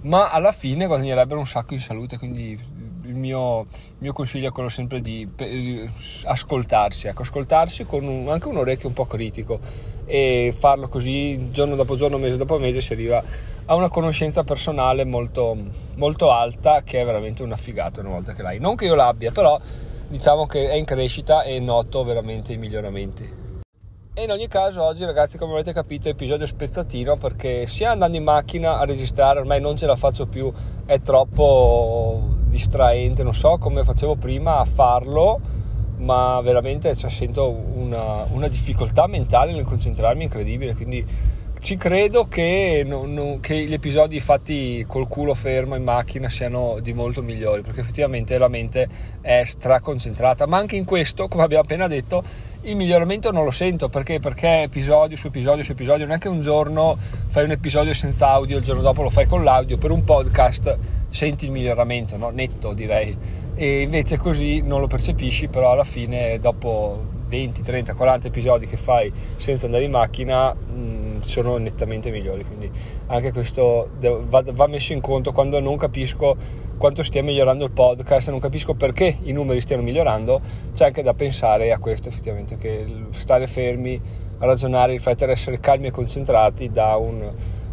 ma 0.03 0.31
alla 0.31 0.53
fine 0.53 0.87
guadagnerebbero 0.87 1.41
un 1.41 1.47
sacco 1.47 1.75
in 1.75 1.81
salute, 1.81 2.19
quindi 2.19 2.57
il 3.03 3.14
mio, 3.17 3.62
il 3.62 3.97
mio 3.99 4.12
consiglio 4.12 4.50
è 4.50 4.53
quello 4.53 4.69
sempre 4.69 5.00
di 5.00 5.29
ascoltarsi, 6.26 7.09
ecco, 7.09 7.23
ascoltarsi 7.23 7.85
con 7.85 8.05
un, 8.05 8.29
anche 8.29 8.47
un 8.47 8.59
orecchio 8.59 8.87
un 8.87 8.95
po' 8.95 9.07
critico 9.07 9.59
e 10.05 10.55
farlo 10.57 10.87
così 10.87 11.50
giorno 11.50 11.75
dopo 11.75 11.97
giorno, 11.97 12.17
mese 12.17 12.37
dopo 12.37 12.57
mese 12.57 12.81
si 12.81 12.93
arriva 12.93 13.21
a 13.64 13.75
una 13.75 13.88
conoscenza 13.88 14.45
personale 14.45 15.05
molto, 15.05 15.57
molto 15.97 16.31
alta 16.31 16.85
che 16.85 17.00
è 17.00 17.05
veramente 17.05 17.43
una 17.43 17.57
figata 17.57 17.99
una 17.99 18.11
volta 18.11 18.35
che 18.35 18.43
l'hai. 18.43 18.61
Non 18.61 18.76
che 18.76 18.85
io 18.85 18.95
l'abbia, 18.95 19.33
però 19.33 19.61
diciamo 20.07 20.47
che 20.47 20.71
è 20.71 20.75
in 20.75 20.85
crescita 20.85 21.43
e 21.43 21.59
noto 21.59 22.05
veramente 22.05 22.53
i 22.53 22.57
miglioramenti. 22.57 23.43
E 24.16 24.23
in 24.23 24.30
ogni 24.30 24.47
caso 24.47 24.80
oggi 24.80 25.04
ragazzi 25.04 25.38
come 25.38 25.54
avete 25.54 25.73
capito 25.73 26.09
episodio 26.09 26.47
spezzatino 26.47 27.16
perché 27.16 27.66
sia 27.66 27.90
andando 27.90 28.16
in 28.16 28.23
macchina 28.23 28.78
a 28.78 28.85
registrare 28.85 29.40
ormai 29.40 29.61
non 29.61 29.76
ce 29.76 29.87
la 29.87 29.97
faccio 29.97 30.28
più, 30.28 30.52
è 30.87 31.00
troppo 31.00 32.23
distraente, 32.44 33.25
non 33.25 33.35
so 33.35 33.59
come 33.59 33.83
facevo 33.83 34.14
prima 34.14 34.59
a 34.59 34.64
farlo, 34.64 35.40
ma 35.97 36.40
veramente 36.42 36.94
cioè, 36.94 37.11
sento 37.11 37.50
una, 37.50 38.25
una 38.30 38.47
difficoltà 38.47 39.09
mentale 39.09 39.50
nel 39.50 39.64
concentrarmi 39.64 40.23
incredibile, 40.23 40.76
quindi 40.76 41.04
ci 41.59 41.76
credo 41.76 42.28
che, 42.28 42.85
non, 42.87 43.12
non, 43.14 43.40
che, 43.40 43.64
gli 43.64 43.73
episodi 43.73 44.21
fatti 44.21 44.85
col 44.87 45.09
culo 45.09 45.35
fermo 45.35 45.75
in 45.75 45.83
macchina 45.83 46.28
siano 46.28 46.78
di 46.80 46.92
molto 46.92 47.23
migliori 47.23 47.62
perché 47.62 47.80
effettivamente 47.80 48.37
la 48.37 48.49
mente 48.49 48.87
è 49.23 49.42
straconcentrata. 49.44 50.47
Ma 50.47 50.59
anche 50.59 50.76
in 50.76 50.85
questo 50.85 51.26
come 51.26 51.42
abbiamo 51.42 51.62
appena 51.64 51.88
detto 51.88 52.23
il 52.64 52.76
miglioramento 52.76 53.30
non 53.30 53.44
lo 53.44 53.50
sento 53.50 53.88
perché? 53.88 54.21
perché 54.21 54.62
episodio 54.62 55.16
su 55.16 55.26
episodio 55.26 55.62
su 55.62 55.73
episodio 55.73 56.06
non 56.06 56.16
è 56.16 56.18
che 56.18 56.28
un 56.28 56.40
giorno 56.40 56.97
fai 57.28 57.44
un 57.44 57.50
episodio 57.50 57.92
senza 57.92 58.28
audio 58.30 58.56
il 58.56 58.64
giorno 58.64 58.80
dopo 58.80 59.02
lo 59.02 59.11
fai 59.11 59.26
con 59.26 59.44
l'audio 59.44 59.76
per 59.76 59.90
un 59.90 60.02
podcast 60.02 60.78
senti 61.11 61.44
il 61.44 61.50
miglioramento 61.50 62.16
no? 62.16 62.30
netto 62.30 62.73
direi 62.73 63.16
e 63.54 63.83
invece 63.83 64.16
così 64.16 64.62
non 64.62 64.80
lo 64.80 64.87
percepisci 64.87 65.49
però 65.49 65.73
alla 65.73 65.85
fine 65.85 66.38
dopo 66.38 67.12
20, 67.28 67.62
30, 67.62 67.94
40 67.94 68.28
episodi 68.28 68.66
che 68.66 68.76
fai 68.76 69.12
senza 69.37 69.66
andare 69.66 69.85
in 69.85 69.90
macchina 69.90 70.54
mh, 70.54 70.93
sono 71.25 71.57
nettamente 71.59 72.11
migliori. 72.11 72.45
Quindi 72.45 72.71
anche 73.07 73.33
questo 73.33 73.90
va, 73.99 74.66
messo 74.66 74.93
in 74.93 75.00
conto 75.00 75.33
quando 75.33 75.61
non 75.61 75.76
capisco 75.76 76.37
quanto 76.76 77.02
stia 77.02 77.23
migliorando 77.23 77.64
il 77.64 77.71
podcast, 77.71 78.31
non 78.31 78.40
capisco 78.40 78.75
perché 78.75 79.16
i 79.23 79.33
numeri 79.33 79.61
stiano 79.61 79.83
migliorando, 79.83 80.40
c'è 80.73 80.87
anche 80.87 81.02
da 81.02 81.14
pensare 81.14 81.73
a 81.73 81.78
questo 81.78 82.09
effettivamente, 82.09 82.57
che 82.57 82.87
stare 83.11 83.47
fermi, 83.47 84.00
ragionare, 84.38 84.93
riflettere, 84.93 85.33
essere 85.33 85.61
calmi 85.61 85.87
e 85.87 85.90
concentrati 85.90 86.71
dà 86.71 86.97
un, 86.97 87.33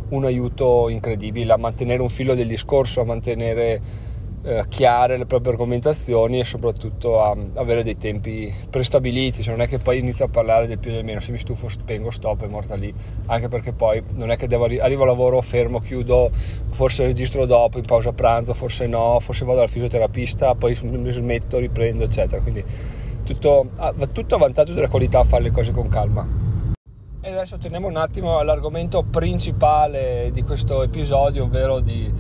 un 0.09 0.25
aiuto 0.25 0.89
incredibile 0.89 1.53
a 1.53 1.57
mantenere 1.57 2.01
un 2.01 2.09
filo 2.09 2.35
del 2.35 2.47
discorso, 2.47 3.01
a 3.01 3.05
mantenere 3.05 4.09
eh, 4.43 4.65
chiare 4.67 5.17
le 5.17 5.25
proprie 5.25 5.51
argomentazioni 5.51 6.39
e 6.39 6.43
soprattutto 6.43 7.21
a 7.21 7.35
avere 7.55 7.83
dei 7.83 7.97
tempi 7.97 8.51
prestabiliti, 8.69 9.43
se 9.43 9.51
non 9.51 9.61
è 9.61 9.67
che 9.67 9.77
poi 9.79 9.99
inizio 9.99 10.25
a 10.25 10.27
parlare 10.29 10.67
del 10.67 10.79
più 10.79 10.91
e 10.91 10.95
del 10.95 11.03
meno, 11.03 11.19
se 11.19 11.31
mi 11.31 11.37
stufo 11.37 11.69
spengo, 11.69 12.11
stop, 12.11 12.43
è 12.43 12.47
morta 12.47 12.75
lì, 12.75 12.93
anche 13.27 13.47
perché 13.47 13.71
poi 13.71 14.01
non 14.13 14.31
è 14.31 14.37
che 14.37 14.47
devo, 14.47 14.65
arrivo 14.65 15.03
a 15.03 15.05
lavoro, 15.05 15.41
fermo, 15.41 15.79
chiudo, 15.79 16.31
forse 16.71 17.03
registro 17.03 17.45
dopo, 17.45 17.77
in 17.77 17.85
pausa 17.85 18.11
pranzo, 18.13 18.53
forse 18.53 18.87
no, 18.87 19.19
forse 19.19 19.45
vado 19.45 19.61
al 19.61 19.69
fisioterapista, 19.69 20.55
poi 20.55 20.77
mi 20.81 21.11
smetto, 21.11 21.59
riprendo, 21.59 22.05
eccetera, 22.05 22.41
quindi 22.41 22.63
tutto, 23.23 23.69
tutto 24.11 24.35
a 24.35 24.37
vantaggio 24.39 24.73
della 24.73 24.89
qualità 24.89 25.23
fare 25.23 25.43
le 25.43 25.51
cose 25.51 25.71
con 25.71 25.87
calma. 25.87 26.49
E 27.23 27.29
adesso 27.29 27.59
torniamo 27.59 27.87
un 27.87 27.97
attimo 27.97 28.39
all'argomento 28.39 29.03
principale 29.03 30.31
di 30.33 30.41
questo 30.41 30.81
episodio, 30.81 31.43
ovvero 31.43 31.79
di 31.79 32.11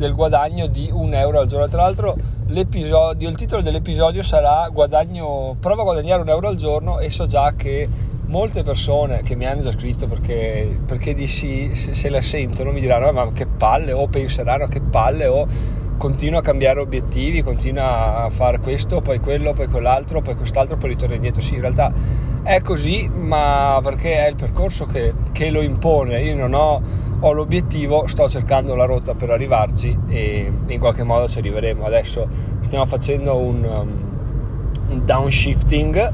del 0.00 0.14
guadagno 0.14 0.66
di 0.66 0.90
un 0.90 1.14
euro 1.14 1.38
al 1.38 1.46
giorno. 1.46 1.68
Tra 1.68 1.82
l'altro 1.82 2.16
l'episodio, 2.46 3.28
il 3.28 3.36
titolo 3.36 3.62
dell'episodio 3.62 4.22
sarà 4.22 4.68
guadagno, 4.72 5.54
prova 5.60 5.82
a 5.82 5.84
guadagnare 5.84 6.22
un 6.22 6.28
euro 6.28 6.48
al 6.48 6.56
giorno 6.56 6.98
e 6.98 7.10
so 7.10 7.26
già 7.26 7.52
che 7.54 7.88
molte 8.26 8.62
persone 8.62 9.22
che 9.22 9.34
mi 9.34 9.46
hanno 9.46 9.62
già 9.62 9.70
scritto 9.70 10.06
perché, 10.06 10.80
perché 10.86 11.14
di 11.14 11.26
sì, 11.26 11.74
se, 11.74 11.94
se 11.94 12.08
la 12.08 12.22
sentono 12.22 12.72
mi 12.72 12.80
diranno 12.80 13.12
ma 13.12 13.30
che 13.32 13.46
palle 13.46 13.92
o 13.92 14.06
penseranno 14.08 14.66
che 14.66 14.80
palle 14.80 15.26
o 15.26 15.46
continua 15.98 16.38
a 16.38 16.42
cambiare 16.42 16.80
obiettivi, 16.80 17.42
continua 17.42 18.24
a 18.24 18.30
fare 18.30 18.58
questo, 18.58 19.02
poi 19.02 19.18
quello, 19.18 19.52
poi 19.52 19.66
quell'altro, 19.66 20.22
poi 20.22 20.34
quest'altro, 20.34 20.78
poi 20.78 20.90
ritorna 20.90 21.14
indietro. 21.14 21.42
Sì, 21.42 21.56
in 21.56 21.60
realtà 21.60 21.92
è 22.42 22.60
così, 22.62 23.08
ma 23.08 23.80
perché 23.82 24.24
è 24.24 24.28
il 24.28 24.36
percorso 24.36 24.86
che, 24.86 25.12
che 25.32 25.50
lo 25.50 25.60
impone. 25.60 26.22
Io 26.22 26.34
non 26.34 26.54
ho, 26.54 26.82
ho, 27.20 27.32
l'obiettivo, 27.32 28.06
sto 28.06 28.28
cercando 28.28 28.74
la 28.74 28.86
rotta 28.86 29.14
per 29.14 29.30
arrivarci 29.30 29.96
e 30.08 30.50
in 30.66 30.78
qualche 30.78 31.02
modo 31.02 31.28
ci 31.28 31.38
arriveremo. 31.38 31.84
Adesso 31.84 32.26
stiamo 32.60 32.86
facendo 32.86 33.36
un, 33.36 33.64
um, 33.64 34.90
un 34.90 35.04
downshifting 35.04 36.12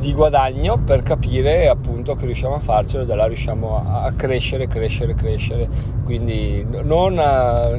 di 0.00 0.14
guadagno 0.14 0.78
per 0.78 1.02
capire 1.02 1.68
appunto 1.68 2.14
che 2.14 2.24
riusciamo 2.24 2.54
a 2.54 2.58
farcelo 2.58 3.02
e 3.02 3.06
da 3.06 3.14
là 3.14 3.26
riusciamo 3.26 3.84
a, 3.86 4.10
crescere, 4.16 4.66
crescere, 4.66 5.14
crescere. 5.14 5.68
Quindi 6.04 6.66
non, 6.82 7.14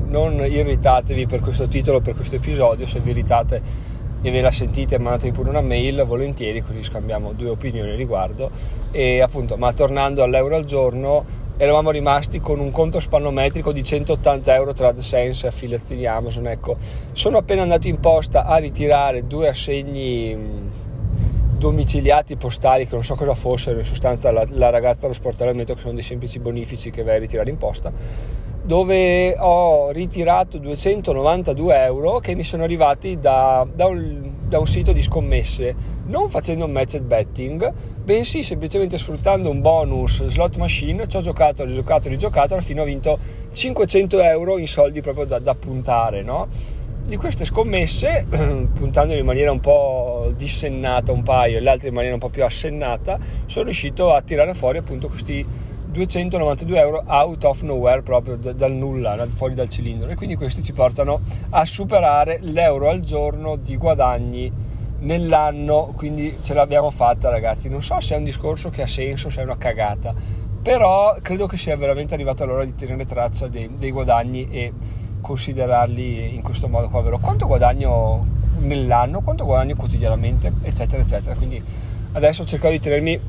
non 0.08 0.46
irritatevi 0.46 1.26
per 1.26 1.42
questo 1.42 1.68
titolo, 1.68 2.00
per 2.00 2.16
questo 2.16 2.36
episodio, 2.36 2.86
se 2.86 3.00
vi 3.00 3.10
irritate 3.10 3.90
e 4.22 4.32
ve 4.32 4.42
la 4.42 4.52
sentite 4.52 4.98
mandatevi 5.00 5.34
pure 5.34 5.50
una 5.50 5.62
mail 5.62 6.04
volentieri 6.06 6.62
così 6.62 6.84
scambiamo 6.84 7.34
due 7.34 7.50
opinioni 7.50 7.96
riguardo. 7.96 8.50
E 8.92 9.22
appunto 9.22 9.58
ma 9.58 9.74
tornando 9.74 10.24
all'euro 10.24 10.56
al 10.56 10.66
giorno 10.66 11.50
eravamo 11.58 11.92
rimasti 11.92 12.40
con 12.40 12.60
un 12.60 12.72
conto 12.72 13.00
spannometrico 13.00 13.72
di 13.72 13.84
180 13.84 14.56
euro 14.56 14.74
tra 14.74 14.88
AdSense 14.88 15.46
e 15.46 15.50
affiliazioni 15.50 16.06
Amazon 16.06 16.48
ecco. 16.48 16.78
Sono 17.12 17.38
appena 17.38 17.62
andato 17.62 17.88
in 17.88 18.00
posta 18.00 18.46
a 18.46 18.58
ritirare 18.58 19.28
due 19.28 19.48
assegni 19.48 20.70
domiciliati 21.62 22.38
postali 22.38 22.88
che 22.88 22.96
non 22.96 23.04
so 23.04 23.14
cosa 23.14 23.36
fossero, 23.36 23.78
in 23.78 23.86
sostanza 23.86 24.32
la, 24.32 24.44
la 24.50 24.72
ragazza 24.72 25.06
lo 25.06 25.14
sportello 25.14 25.54
metro 25.54 25.76
che 25.76 25.82
sono 25.82 25.94
dei 25.94 26.02
semplici 26.02 26.40
bonifici 26.40 26.90
che 26.90 27.04
vai 27.04 27.18
a 27.18 27.20
ritirare 27.20 27.52
in 27.52 27.58
posta, 27.58 27.92
dove 28.64 29.36
ho 29.38 29.90
ritirato 29.92 30.58
292 30.58 31.84
euro 31.84 32.20
che 32.20 32.36
mi 32.36 32.44
sono 32.44 32.64
arrivati 32.64 33.18
da, 33.20 33.66
da, 33.74 33.88
un, 33.88 34.32
da 34.48 34.60
un, 34.60 34.68
sito 34.68 34.92
di 34.92 35.02
scommesse, 35.02 35.76
non 36.06 36.30
facendo 36.30 36.66
un 36.66 36.72
matched 36.72 37.04
betting, 37.04 37.72
bensì 38.04 38.44
semplicemente 38.44 38.98
sfruttando 38.98 39.50
un 39.50 39.62
bonus 39.62 40.26
slot 40.26 40.58
machine, 40.58 41.08
ci 41.08 41.18
ho 41.18 41.22
giocato, 41.22 41.64
rigiocato, 41.64 42.08
rigiocato, 42.10 42.54
alla 42.54 42.62
fine 42.62 42.82
ho 42.82 42.86
vinto 42.86 43.18
500 43.52 44.22
euro 44.22 44.58
in 44.58 44.68
soldi 44.68 45.02
proprio 45.02 45.26
da, 45.26 45.40
da 45.40 45.56
puntare, 45.56 46.22
no? 46.22 46.48
di 47.04 47.18
queste 47.18 47.46
scommesse, 47.46 48.26
puntando 48.74 49.14
in 49.14 49.26
maniera 49.26 49.52
un 49.52 49.60
po' 49.60 50.32
dissennata 50.36 51.12
un 51.12 51.24
paio 51.24 51.58
e 51.58 51.60
le 51.60 51.70
altre 51.70 51.90
in 51.90 51.94
maniera 51.94 52.14
un 52.14 52.22
po' 52.22 52.30
più 52.30 52.44
assennata, 52.46 53.18
sono 53.48 53.66
riuscito 53.66 54.14
a 54.14 54.22
tirare 54.22 54.54
fuori 54.54 54.78
appunto 54.78 55.08
questi 55.08 55.46
292 55.92 56.80
euro 56.80 57.04
out 57.06 57.44
of 57.44 57.62
nowhere, 57.64 58.02
proprio 58.02 58.38
dal 58.38 58.72
nulla, 58.72 59.28
fuori 59.34 59.54
dal 59.54 59.70
cilindro. 59.70 60.10
E 60.10 60.16
quindi 60.16 60.36
questi 60.36 60.64
ci 60.64 60.72
portano 60.72 61.20
a 61.50 61.66
superare 61.66 62.40
l'euro 62.42 62.90
al 62.90 63.02
giorno 63.02 63.58
di 63.58 63.76
guadagni 63.76 64.52
nell'anno, 65.00 65.94
quindi 65.96 66.38
ce 66.42 66.54
l'abbiamo 66.54 66.90
fatta 66.92 67.30
ragazzi. 67.30 67.70
Non 67.70 67.84
so 67.84 68.00
se 68.00 68.16
è 68.16 68.18
un 68.18 68.24
discorso 68.24 68.70
che 68.70 68.84
ha 68.84 68.88
senso, 68.88 69.30
se 69.30 69.42
è 69.42 69.44
una 69.44 69.58
cagata, 69.58 70.14
però 70.62 71.18
credo 71.22 71.48
che 71.48 71.58
sia 71.58 71.76
veramente 71.76 72.14
arrivata 72.14 72.46
l'ora 72.46 72.64
di 72.64 72.76
tenere 72.76 73.06
traccia 73.06 73.48
dei, 73.48 73.70
dei 73.78 73.92
guadagni 73.92 74.48
e 74.50 74.74
considerarli 75.20 76.34
in 76.34 76.42
questo 76.42 76.68
modo 76.68 76.88
qua, 76.88 77.00
ovvero 77.00 77.20
quanto 77.20 77.48
guadagno 77.48 78.26
nell'anno, 78.60 79.22
quanto 79.22 79.44
guadagno 79.44 79.76
quotidianamente, 79.76 80.54
eccetera, 80.62 81.02
eccetera. 81.02 81.36
Quindi 81.36 81.62
adesso 82.14 82.46
cerco 82.46 82.70
di 82.70 82.80
tenermi 82.80 83.20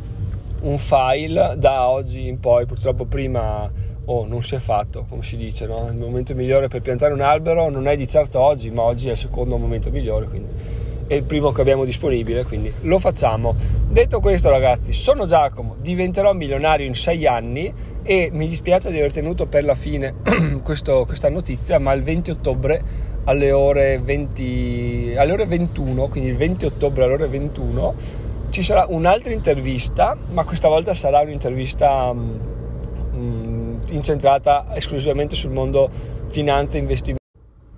un 0.63 0.79
file 0.79 1.55
da 1.57 1.89
oggi 1.89 2.27
in 2.27 2.41
poi, 2.41 2.67
purtroppo 2.67 3.05
prima 3.05 3.71
oh, 4.05 4.27
non 4.27 4.43
si 4.43 4.55
è 4.55 4.59
fatto, 4.59 5.07
come 5.09 5.23
si 5.23 5.37
dice, 5.37 5.67
no? 5.67 5.89
il 5.89 5.97
momento 5.97 6.35
migliore 6.35 6.69
per 6.69 6.81
piantare 6.81 7.13
un 7.13 7.21
albero 7.21 7.71
non 7.71 7.87
è 7.87 7.97
di 7.97 8.09
certo 8.09 8.41
oggi, 8.41 8.71
ma 8.71 8.83
oggi 8.83 9.09
è 9.09 9.13
il 9.13 9.17
secondo 9.17 9.57
momento 9.57 9.91
migliore, 9.91 10.27
quindi 10.27 10.51
è 11.07 11.15
il 11.15 11.25
primo 11.25 11.53
che 11.53 11.61
abbiamo 11.61 11.85
disponibile, 11.85 12.45
quindi 12.45 12.73
lo 12.83 12.99
facciamo. 12.99 13.55
Detto 13.89 14.21
questo, 14.21 14.49
ragazzi, 14.49 14.93
sono 14.93 15.27
Giacomo, 15.27 15.77
diventerò 15.79 16.33
milionario 16.33 16.87
in 16.87 16.95
sei 16.95 17.27
anni 17.27 17.73
e 18.03 18.31
mi 18.33 18.49
dispiace 18.49 18.91
di 18.91 18.99
aver 18.99 19.13
tenuto 19.13 19.47
per 19.47 19.65
la 19.65 19.75
fine 19.75 20.15
questo, 20.63 21.05
questa 21.05 21.29
notizia, 21.29 21.79
ma 21.79 21.93
il 21.93 22.03
20 22.03 22.31
ottobre 22.31 22.83
alle 23.25 23.53
ore, 23.53 23.99
20, 23.99 25.15
alle 25.17 25.33
ore 25.33 25.47
21, 25.47 26.09
quindi 26.09 26.31
il 26.31 26.37
20 26.37 26.65
ottobre 26.67 27.05
alle 27.05 27.13
ore 27.13 27.27
21, 27.27 27.95
ci 28.53 28.63
sarà 28.63 28.85
un'altra 28.87 29.33
intervista, 29.33 30.15
ma 30.33 30.45
questa 30.45 30.69
volta 30.69 30.93
sarà 30.93 31.21
un'intervista 31.21 32.11
um, 32.11 33.81
incentrata 33.89 34.67
esclusivamente 34.75 35.35
sul 35.35 35.53
mondo 35.53 35.89
finanza 36.29 36.77
e 36.77 36.81
investimento. 36.81 37.23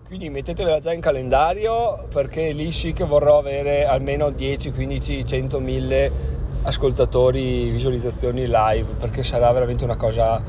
Quindi 0.05 0.31
mettetevela 0.31 0.81
già 0.81 0.93
in 0.93 1.01
calendario 1.01 2.09
perché 2.13 2.51
lì 2.51 2.73
sì 2.73 2.93
che 2.93 3.05
vorrò 3.05 3.39
avere 3.39 3.87
almeno 3.87 4.31
10, 4.31 4.73
15, 4.73 5.25
100, 5.25 5.61
1000 5.61 6.11
ascoltatori, 6.63 7.71
visualizzazioni 7.71 8.47
live 8.49 8.95
perché 8.99 9.23
sarà 9.23 9.53
veramente 9.53 9.85
una 9.85 9.97
cosa 9.97 10.43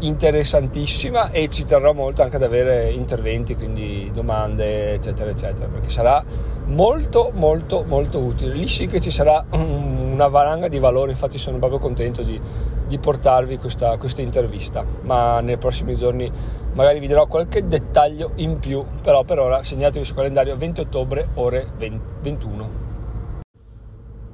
interessantissima 0.00 1.30
e 1.30 1.48
ci 1.48 1.64
terrò 1.64 1.92
molto 1.92 2.22
anche 2.22 2.36
ad 2.36 2.42
avere 2.42 2.90
interventi, 2.92 3.54
quindi 3.54 4.10
domande, 4.12 4.94
eccetera, 4.94 5.30
eccetera, 5.30 5.66
perché 5.66 5.90
sarà 5.90 6.22
molto, 6.66 7.30
molto, 7.34 7.84
molto 7.86 8.18
utile. 8.18 8.54
Lì 8.54 8.68
sì 8.68 8.86
che 8.86 9.00
ci 9.00 9.10
sarà 9.10 9.44
una 9.50 10.28
valanga 10.28 10.68
di 10.68 10.78
valore, 10.78 11.10
infatti 11.10 11.38
sono 11.38 11.58
proprio 11.58 11.78
contento 11.78 12.22
di, 12.22 12.40
di 12.86 12.98
portarvi 12.98 13.58
questa, 13.58 13.96
questa 13.96 14.22
intervista, 14.22 14.84
ma 15.02 15.40
nei 15.40 15.56
prossimi 15.58 15.96
giorni 15.96 16.30
magari 16.72 16.98
vi 17.00 17.06
darò 17.06 17.26
qualche 17.26 17.66
dettaglio 17.66 18.32
in 18.36 18.58
più, 18.58 18.84
però 19.02 19.24
per 19.24 19.38
ora 19.38 19.62
segnatevi 19.62 20.04
sul 20.04 20.16
calendario 20.16 20.56
20 20.56 20.80
ottobre 20.80 21.28
ore 21.34 21.66
20, 21.76 22.04
21. 22.22 22.89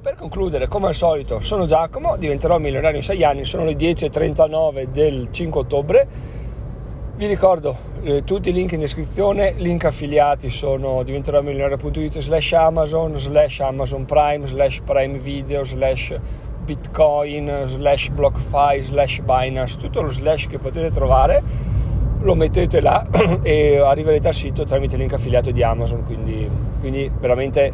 Per 0.07 0.15
concludere, 0.15 0.69
come 0.69 0.87
al 0.87 0.95
solito, 0.95 1.41
sono 1.41 1.65
Giacomo, 1.65 2.17
diventerò 2.17 2.59
milionario 2.59 2.99
in 2.99 3.03
6 3.03 3.25
anni, 3.25 3.45
sono 3.45 3.65
le 3.65 3.73
10.39 3.73 4.85
del 4.85 5.31
5 5.33 5.61
ottobre. 5.61 6.07
Vi 7.17 7.27
ricordo 7.27 7.77
eh, 8.05 8.23
tutti 8.23 8.51
i 8.51 8.53
link 8.53 8.71
in 8.71 8.79
descrizione, 8.79 9.55
link 9.57 9.85
affiliati 9.85 10.49
sono 10.49 11.03
diventerò 11.03 11.43
milionario.it 11.43 12.21
slash 12.21 12.53
Amazon, 12.53 13.19
slash 13.19 13.59
Amazon 13.59 14.05
Prime, 14.05 14.47
slash 14.47 14.81
Prime 14.85 15.19
Video, 15.19 15.65
slash 15.65 16.17
Bitcoin, 16.65 17.63
slash 17.65 18.11
BlockFi, 18.11 18.83
slash 18.83 19.23
Binance, 19.23 19.77
tutto 19.77 20.03
lo 20.03 20.11
slash 20.11 20.47
che 20.47 20.59
potete 20.61 20.91
trovare 20.91 21.43
lo 22.21 22.35
mettete 22.35 22.81
là 22.81 23.05
e 23.43 23.79
arriverete 23.79 24.29
al 24.29 24.35
sito 24.35 24.65
tramite 24.65 24.97
link 24.97 25.13
affiliato 25.13 25.51
di 25.51 25.63
Amazon, 25.63 26.05
quindi, 26.05 26.49
quindi 26.81 27.11
veramente 27.19 27.73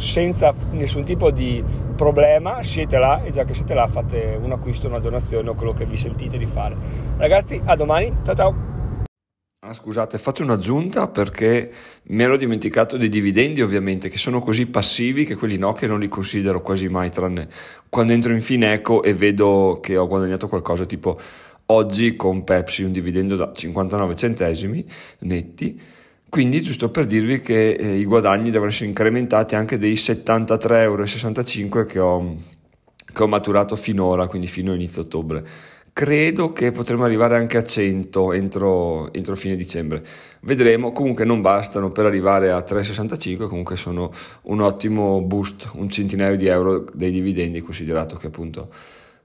senza 0.00 0.54
nessun 0.72 1.04
tipo 1.04 1.30
di 1.30 1.62
problema 1.94 2.62
siete 2.62 2.98
là 2.98 3.22
e 3.22 3.30
già 3.30 3.44
che 3.44 3.54
siete 3.54 3.74
là 3.74 3.86
fate 3.86 4.38
un 4.40 4.50
acquisto, 4.50 4.88
una 4.88 4.98
donazione 4.98 5.50
o 5.50 5.54
quello 5.54 5.72
che 5.72 5.84
vi 5.84 5.96
sentite 5.96 6.38
di 6.38 6.46
fare. 6.46 6.74
Ragazzi, 7.18 7.60
a 7.64 7.76
domani, 7.76 8.10
ciao 8.24 8.34
ciao! 8.34 8.68
Ah, 9.62 9.74
scusate, 9.74 10.16
faccio 10.16 10.42
un'aggiunta 10.42 11.08
perché 11.08 11.70
mi 12.04 12.22
ero 12.22 12.38
dimenticato 12.38 12.96
dei 12.96 13.10
dividendi 13.10 13.60
ovviamente 13.60 14.08
che 14.08 14.16
sono 14.16 14.40
così 14.40 14.66
passivi 14.66 15.26
che 15.26 15.36
quelli 15.36 15.58
no 15.58 15.74
che 15.74 15.86
non 15.86 16.00
li 16.00 16.08
considero 16.08 16.62
quasi 16.62 16.88
mai 16.88 17.10
tranne 17.10 17.46
quando 17.90 18.14
entro 18.14 18.32
in 18.32 18.40
Fineco 18.40 19.02
e 19.02 19.12
vedo 19.12 19.78
che 19.82 19.98
ho 19.98 20.06
guadagnato 20.06 20.48
qualcosa 20.48 20.86
tipo 20.86 21.20
oggi 21.66 22.16
con 22.16 22.42
Pepsi 22.42 22.82
un 22.82 22.92
dividendo 22.92 23.36
da 23.36 23.52
59 23.52 24.16
centesimi 24.16 24.84
netti. 25.20 25.98
Quindi 26.30 26.62
giusto 26.62 26.90
per 26.90 27.06
dirvi 27.06 27.40
che 27.40 27.72
eh, 27.72 27.96
i 27.96 28.04
guadagni 28.04 28.52
devono 28.52 28.70
essere 28.70 28.86
incrementati 28.86 29.56
anche 29.56 29.78
dei 29.78 29.94
73,65 29.94 30.76
euro 30.76 31.84
che 31.84 31.98
ho, 31.98 32.36
che 33.12 33.22
ho 33.24 33.26
maturato 33.26 33.74
finora, 33.74 34.28
quindi 34.28 34.46
fino 34.46 34.70
a 34.70 34.76
inizio 34.76 35.02
ottobre. 35.02 35.44
Credo 35.92 36.52
che 36.52 36.70
potremo 36.70 37.02
arrivare 37.02 37.34
anche 37.34 37.56
a 37.56 37.64
100 37.64 38.32
entro, 38.32 39.12
entro 39.12 39.34
fine 39.34 39.56
dicembre. 39.56 40.04
Vedremo, 40.42 40.92
comunque 40.92 41.24
non 41.24 41.40
bastano 41.40 41.90
per 41.90 42.06
arrivare 42.06 42.52
a 42.52 42.58
3,65, 42.58 43.48
comunque 43.48 43.74
sono 43.74 44.12
un 44.42 44.60
ottimo 44.60 45.20
boost, 45.22 45.70
un 45.74 45.90
centinaio 45.90 46.36
di 46.36 46.46
euro 46.46 46.84
dei 46.94 47.10
dividendi, 47.10 47.60
considerato 47.60 48.14
che 48.14 48.28
appunto 48.28 48.68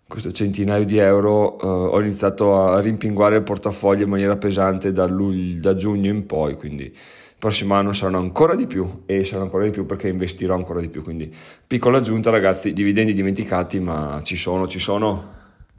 questo 0.08 0.32
centinaio 0.32 0.86
di 0.86 0.98
euro 0.98 1.60
eh, 1.60 1.66
ho 1.66 2.00
iniziato 2.00 2.62
a 2.62 2.80
rimpinguare 2.80 3.38
il 3.38 3.44
portafoglio 3.44 4.04
in 4.04 4.10
maniera 4.10 4.38
pesante 4.38 4.92
da, 4.92 5.06
luglio, 5.06 5.60
da 5.60 5.76
giugno 5.76 6.10
in 6.10 6.26
poi, 6.26 6.56
quindi 6.56 6.84
il 6.84 7.36
prossimo 7.40 7.74
anno 7.74 7.92
saranno 7.92 8.20
ancora 8.20 8.56
di 8.56 8.68
più 8.68 9.04
e 9.06 9.24
saranno 9.24 9.46
ancora 9.46 9.64
di 9.64 9.72
più 9.72 9.86
perché 9.86 10.08
investirò 10.08 10.56
ancora 10.56 10.80
di 10.80 10.90
più. 10.90 11.04
Quindi 11.04 11.34
piccola 11.66 11.98
aggiunta 11.98 12.30
ragazzi, 12.30 12.72
dividendi 12.72 13.14
dimenticati 13.14 13.80
ma 13.80 14.20
ci 14.22 14.36
sono, 14.36 14.68
ci 14.68 14.80
sono. 14.80 15.44